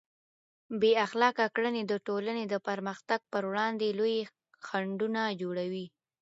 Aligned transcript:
بې 0.79 0.91
اخلاقه 1.05 1.45
کړنې 1.55 1.83
د 1.87 1.93
ټولنې 2.07 2.43
د 2.47 2.55
پرمختګ 2.67 3.19
پر 3.31 3.43
وړاندې 3.49 3.87
لوی 3.99 4.17
خنډونه 4.67 5.21
جوړوي. 5.41 5.85